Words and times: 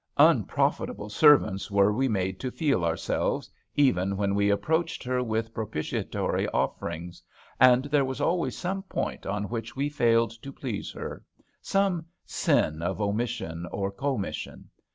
Unprofitable 0.17 1.09
servants 1.11 1.69
were 1.69 1.93
we 1.93 2.07
made 2.07 2.39
to 2.39 2.49
feel 2.49 2.83
ourselves, 2.83 3.51
even 3.75 4.17
when 4.17 4.33
we 4.33 4.49
approached 4.49 5.03
her 5.03 5.21
with 5.21 5.53
propitiatory 5.53 6.47
offerings, 6.47 7.21
and 7.59 7.85
there 7.85 8.03
was 8.03 8.19
always 8.19 8.57
some 8.57 8.81
point 8.81 9.27
on 9.27 9.43
which 9.43 9.75
we 9.75 9.89
failed 9.89 10.31
to 10.31 10.51
please 10.51 10.89
41 10.93 11.11
HAMPSHIRE 11.11 11.19
VIGNETTES 11.19 11.43
her, 11.43 11.53
some 11.61 12.05
sin 12.25 12.81
of 12.81 12.99
omission 12.99 13.67
or 13.71 13.91
commission. 13.91 14.71